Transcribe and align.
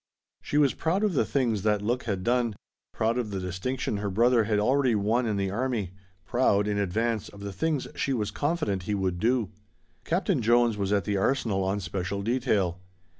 She 0.41 0.57
was 0.57 0.73
proud 0.73 1.03
of 1.03 1.13
the 1.13 1.25
things 1.25 1.61
that 1.61 1.83
look 1.83 2.05
had 2.05 2.23
done, 2.23 2.55
proud 2.91 3.19
of 3.19 3.29
the 3.29 3.39
distinction 3.39 3.97
her 3.97 4.09
brother 4.09 4.45
had 4.45 4.57
already 4.57 4.95
won 4.95 5.27
in 5.27 5.37
the 5.37 5.51
army, 5.51 5.91
proud, 6.25 6.67
in 6.67 6.79
advance, 6.79 7.29
of 7.29 7.41
the 7.41 7.53
things 7.53 7.87
she 7.93 8.11
was 8.11 8.31
confident 8.31 8.81
he 8.89 8.95
would 8.95 9.19
do. 9.19 9.51
Captain 10.03 10.41
Jones 10.41 10.75
was 10.75 10.91
at 10.91 11.03
the 11.03 11.17
Arsenal 11.17 11.63
on 11.63 11.79
special 11.81 12.23
detail. 12.23 12.79